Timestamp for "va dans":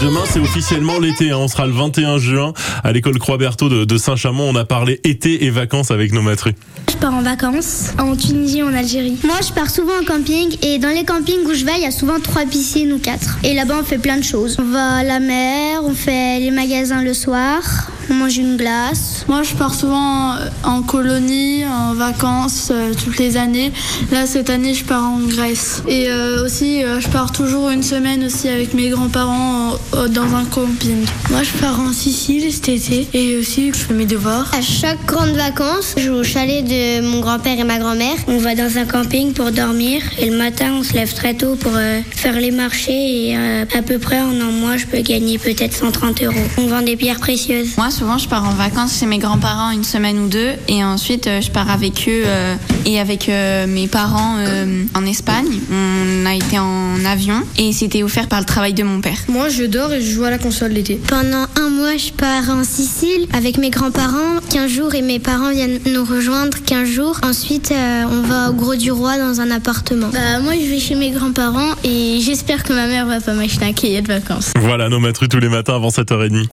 38.38-38.78